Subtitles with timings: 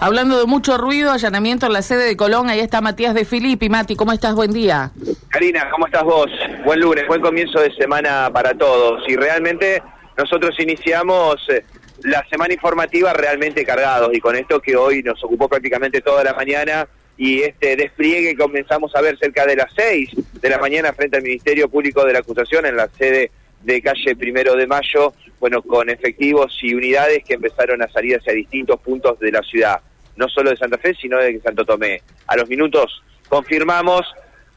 [0.00, 3.68] Hablando de mucho ruido, allanamiento en la sede de Colón, ahí está Matías de Filippi.
[3.68, 4.32] Mati, ¿cómo estás?
[4.32, 4.92] Buen día.
[5.28, 6.30] Karina, ¿cómo estás vos?
[6.64, 9.02] Buen lunes, buen comienzo de semana para todos.
[9.08, 9.82] Y realmente
[10.16, 11.64] nosotros iniciamos eh,
[12.04, 16.32] la semana informativa realmente cargados y con esto que hoy nos ocupó prácticamente toda la
[16.32, 16.86] mañana
[17.16, 20.10] y este despliegue comenzamos a ver cerca de las seis
[20.40, 23.32] de la mañana frente al Ministerio Público de la Acusación en la sede
[23.64, 28.32] de calle Primero de Mayo, bueno, con efectivos y unidades que empezaron a salir hacia
[28.32, 29.80] distintos puntos de la ciudad
[30.18, 32.02] no solo de Santa Fe, sino de Santo Tomé.
[32.26, 34.02] A los minutos confirmamos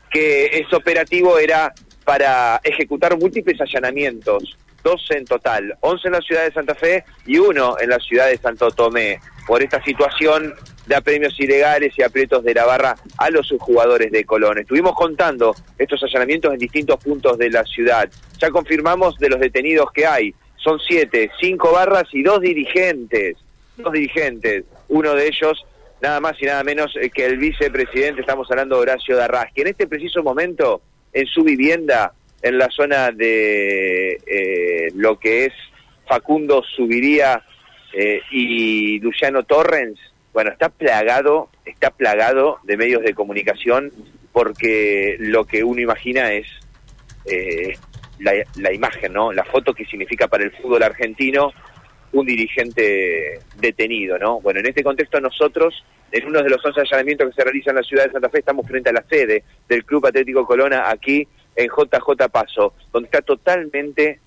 [0.09, 6.43] que ese operativo era para ejecutar múltiples allanamientos, 12 en total, 11 en la ciudad
[6.43, 10.53] de Santa Fe y uno en la ciudad de Santo Tomé, por esta situación
[10.87, 14.57] de apremios ilegales y aprietos de la barra a los subjugadores de Colón.
[14.57, 18.09] Estuvimos contando estos allanamientos en distintos puntos de la ciudad.
[18.39, 20.33] Ya confirmamos de los detenidos que hay.
[20.57, 23.37] Son siete, cinco barras y dos dirigentes.
[23.83, 25.65] Dos dirigentes uno de ellos
[26.01, 29.67] nada más y nada menos que el vicepresidente, estamos hablando de Horacio Darras, que en
[29.67, 30.81] este preciso momento,
[31.13, 35.53] en su vivienda, en la zona de eh, lo que es
[36.07, 37.43] Facundo Subiría
[37.93, 39.99] eh, y Luciano Torrens,
[40.33, 43.91] bueno, está plagado, está plagado de medios de comunicación
[44.31, 46.47] porque lo que uno imagina es
[47.25, 47.77] eh,
[48.19, 49.31] la, la imagen, ¿no?
[49.33, 51.53] La foto que significa para el fútbol argentino
[52.13, 54.41] un dirigente detenido, ¿no?
[54.41, 57.81] Bueno, en este contexto nosotros, en uno de los 11 allanamientos que se realizan en
[57.81, 61.27] la ciudad de Santa Fe, estamos frente a la sede del Club Atlético Colona, aquí
[61.55, 64.19] en JJ Paso, donde está totalmente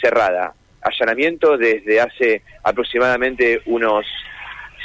[0.00, 0.54] cerrada.
[0.82, 4.06] Allanamiento desde hace aproximadamente unos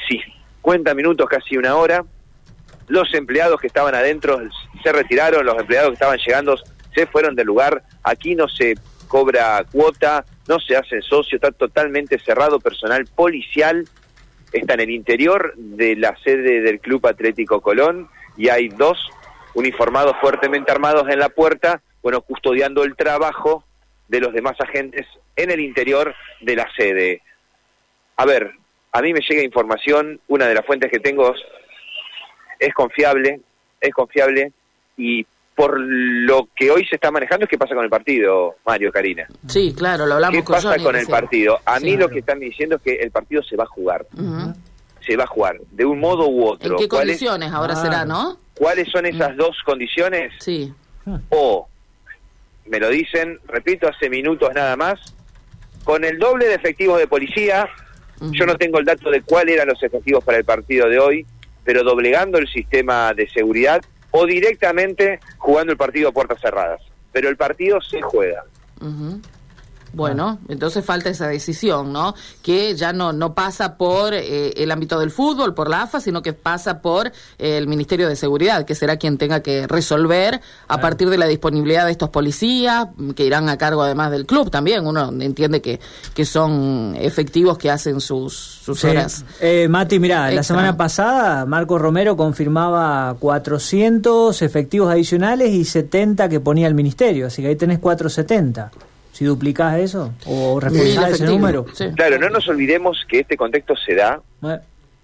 [0.09, 2.03] 50 minutos, casi una hora.
[2.87, 4.39] Los empleados que estaban adentro
[4.83, 6.57] se retiraron, los empleados que estaban llegando
[6.93, 7.83] se fueron del lugar.
[8.03, 8.75] Aquí no se
[9.07, 13.87] cobra cuota, no se hace socio, está totalmente cerrado, personal policial
[14.51, 19.09] está en el interior de la sede del Club Atlético Colón y hay dos
[19.53, 23.63] uniformados fuertemente armados en la puerta, bueno, custodiando el trabajo
[24.07, 27.21] de los demás agentes en el interior de la sede.
[28.17, 28.51] A ver,
[28.91, 31.33] a mí me llega información, una de las fuentes que tengo
[32.59, 33.41] es confiable,
[33.81, 34.51] es confiable
[34.97, 35.25] y
[35.55, 39.25] por lo que hoy se está manejando es qué pasa con el partido, Mario Karina.
[39.47, 41.59] Sí, claro, lo hablamos ¿Qué pasa con el partido?
[41.65, 44.05] A mí lo que están diciendo es que el partido se va a jugar.
[45.05, 46.73] Se va a jugar, de un modo u otro.
[46.73, 48.37] ¿En qué condiciones ahora será, no?
[48.55, 50.33] ¿Cuáles son esas dos condiciones?
[50.39, 50.73] Sí.
[51.29, 51.67] O,
[52.65, 54.99] me lo dicen, repito, hace minutos nada más,
[55.83, 57.69] con el doble de efectivos de policía,
[58.31, 61.25] yo no tengo el dato de cuáles eran los efectivos para el partido de hoy,
[61.63, 63.81] pero doblegando el sistema de seguridad
[64.17, 66.81] o directamente jugando el partido a puertas cerradas.
[67.11, 68.43] Pero el partido se juega.
[69.95, 72.15] Bueno, entonces falta esa decisión, ¿no?
[72.41, 76.21] Que ya no, no pasa por eh, el ámbito del fútbol, por la AFA, sino
[76.21, 80.81] que pasa por eh, el Ministerio de Seguridad, que será quien tenga que resolver a
[80.81, 84.85] partir de la disponibilidad de estos policías, que irán a cargo además del club también.
[84.85, 85.79] Uno entiende que,
[86.13, 89.23] que son efectivos que hacen sus, sus horas.
[89.39, 96.41] Eh, Mati, mira, la semana pasada Marco Romero confirmaba 400 efectivos adicionales y 70 que
[96.41, 98.71] ponía el Ministerio, así que ahí tenés 470
[99.15, 101.65] si duplicás eso o reforzás ese número.
[101.95, 104.21] Claro, no nos olvidemos que este contexto se da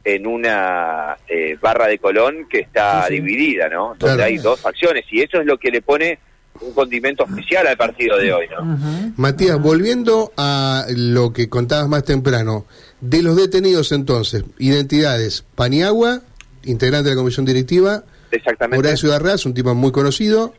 [0.03, 3.95] en una eh, barra de Colón que está dividida, ¿no?
[3.97, 6.19] Donde hay dos facciones y eso es lo que le pone
[6.59, 8.77] un condimento especial al partido de hoy, ¿no?
[9.15, 12.65] Matías, volviendo a lo que contabas más temprano,
[12.99, 16.19] de los detenidos entonces, identidades, Paniagua,
[16.63, 18.85] integrante de la comisión directiva, Exactamente.
[18.85, 20.53] Horacio Arras, un tipo muy conocido.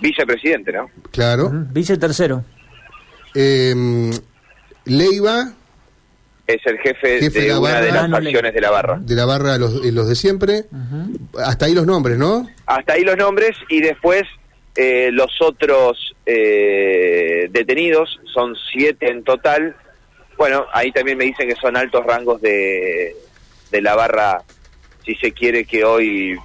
[0.00, 0.90] Vicepresidente, ¿no?
[1.10, 1.50] Claro.
[1.52, 2.44] Vice tercero.
[3.34, 3.74] Eh,
[4.84, 5.52] Leiva.
[6.46, 8.98] Es el jefe, de, una de las facciones de la barra.
[9.00, 10.64] De la barra, los, eh, los de siempre.
[11.38, 12.46] Hasta ahí los nombres, ¿no?
[12.66, 14.24] Hasta ahí los nombres y después
[14.76, 19.74] eh, los otros eh, detenidos, son siete en total.
[20.36, 23.16] Bueno, ahí también me dicen que son altos rangos de,
[23.70, 24.42] de la barra,
[25.02, 26.36] si se quiere, que hoy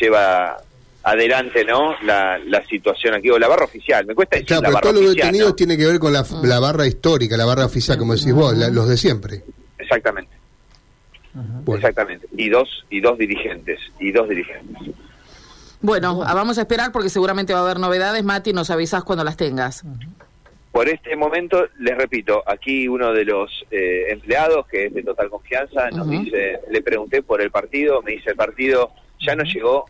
[0.00, 0.56] lleva
[1.02, 4.06] adelante no la, la situación aquí o la barra oficial.
[4.06, 5.56] Me cuesta decir claro, la pero barra todos los oficial, detenidos ¿no?
[5.56, 8.68] tiene que ver con la, la, barra histórica la barra oficial como decís vos la,
[8.68, 9.42] los de siempre.
[9.78, 10.32] Exactamente.
[11.32, 11.76] Bueno.
[11.76, 12.26] exactamente.
[12.36, 14.94] Y dos y dos dirigentes y dos dirigentes.
[15.80, 18.22] Bueno, vamos a esperar porque seguramente va a haber novedades.
[18.22, 19.84] Mati nos avisas cuando las tengas.
[20.72, 25.28] Por este momento, les repito, aquí uno de los eh, empleados, que es de total
[25.30, 26.24] confianza, nos uh -huh.
[26.24, 29.86] dice, le pregunté por el partido, me dice, el partido ya no llegó,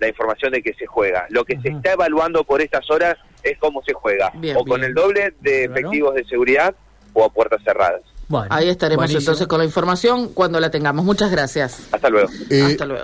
[0.00, 1.26] la información de que se juega.
[1.30, 1.62] Lo que uh -huh.
[1.62, 5.34] se está evaluando por estas horas es cómo se juega, bien, o con el doble
[5.40, 6.74] de efectivos de seguridad
[7.12, 8.02] o a puertas cerradas.
[8.48, 11.04] Ahí estaremos entonces con la información cuando la tengamos.
[11.04, 11.88] Muchas gracias.
[11.92, 12.28] Hasta luego.
[12.48, 12.98] Eh, Hasta luego.